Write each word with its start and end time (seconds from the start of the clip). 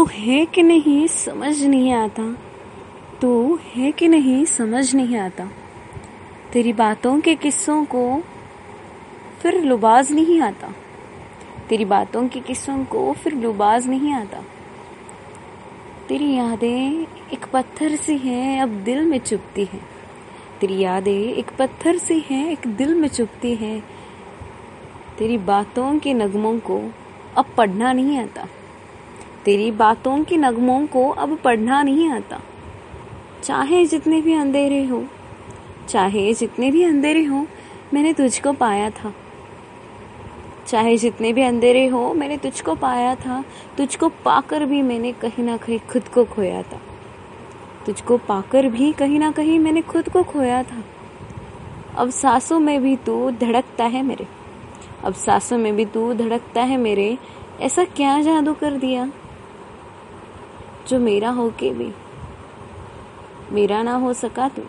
तो 0.00 0.06
है 0.06 0.46
कि 0.46 0.62
नहीं 0.62 1.06
समझ 1.06 1.64
नहीं 1.64 1.92
आता? 1.92 2.36
तो 3.20 3.58
है 3.74 3.92
कि 3.92 4.08
नहीं 4.08 4.44
समझ 4.44 4.94
नहीं 4.94 5.16
आता? 5.16 5.48
तेरी 6.52 6.72
बातों 6.72 7.20
के 7.20 7.34
किस्सों 7.34 7.84
को 7.84 8.22
फिर 9.42 9.64
लुबाज 9.64 10.12
नहीं 10.12 10.40
आता। 10.40 10.68
तेरी 11.68 11.84
बातों 11.84 12.28
के 12.28 12.40
किस्सों 12.40 12.84
को 12.84 13.12
फिर 13.12 13.34
लुबाज 13.34 13.88
नहीं 13.88 14.12
आता। 14.12 14.44
तेरी 16.08 16.34
यादें 16.34 17.06
एक 17.32 17.46
पत्थर 17.52 17.96
सी 17.96 18.16
हैं, 18.16 18.62
अब 18.62 18.68
दिल 18.68 19.04
में 19.04 19.18
चुपती 19.18 19.64
हैं। 19.64 19.86
तेरी 20.60 20.78
यादें 20.78 21.34
एक 21.34 21.50
पत्थर 21.58 21.98
सी 21.98 22.24
हैं, 22.30 22.52
एक 22.52 22.66
दिल 22.66 22.94
में 22.94 23.08
चुपती 23.08 23.54
हैं। 23.54 23.84
तेरी 25.18 25.38
बातों 25.38 25.98
के 25.98 26.14
नगमों 26.14 26.58
को 26.58 26.92
अब 27.36 27.44
पढ़ना 27.56 27.92
नहीं 27.92 28.18
आता। 28.18 28.48
तेरी 29.44 29.70
बातों 29.70 30.24
के 30.24 30.36
नगमों 30.36 30.86
को 30.86 31.08
अब 31.08 31.36
पढ़ना 31.36 31.82
नहीं 31.82 32.08
आता। 32.08 32.40
चाहे 33.42 33.86
जितने 33.86 34.20
भी 34.20 34.34
अंधेरे 34.34 34.84
हो, 34.84 35.04
चाहे 35.88 36.34
जितने 36.34 36.70
भी 36.70 36.82
अंधेरे 36.82 37.24
हो, 37.24 37.46
मैंने 37.94 38.12
तुझको 38.12 38.52
पाया 38.52 38.90
था। 38.90 39.14
चाहे 40.66 40.96
जितने 40.96 41.32
भी 41.32 41.42
अंधेरे 41.42 41.86
हो, 41.86 42.14
मैंने 42.14 42.36
तुझको 42.36 42.74
पाया 42.74 43.14
था। 43.14 43.44
तुझको 43.78 44.08
पाकर 44.08 44.64
भी 44.64 44.82
मैंने 44.82 45.12
कहीं 45.12 45.44
ना 45.44 45.56
कहीं 45.56 45.78
खुद 45.78 46.08
को 46.08 46.24
खोया 46.24 46.62
था। 46.62 46.80
तुझको 47.86 48.16
पाकर 48.16 48.68
भी 48.68 48.92
कहीं 48.92 49.18
ना 49.18 49.30
कहीं 49.30 49.58
मैंने 49.58 49.82
खुद 49.82 50.08
को 50.08 50.22
खोया 50.22 50.62
था। 50.62 50.84
अब 51.96 52.10
सांसों 52.10 52.60
में 52.60 52.82
भी 52.82 52.96
तू 52.96 53.30
धड़कता 53.30 53.84
है 53.84 54.02
मेरे। 54.02 54.26
अब 55.04 55.14
सांसों 55.14 55.58
में 55.58 55.76
भी 55.76 55.84
तू 55.84 56.14
धड़कता 56.14 56.62
है 56.62 56.76
मेरे। 56.76 57.18
ऐसा 57.60 57.84
क्या 57.84 58.22
जादू 58.22 58.54
कर 58.54 58.72
दिया? 58.72 59.12
जो 60.90 60.98
मेरा 60.98 61.30
हो 61.30 61.50
के 61.50 61.70
भी। 61.70 61.92
मेरा 63.52 63.82
ना 63.82 63.94
हो 63.94 64.12
सका 64.12 64.48
तू। 64.48 64.62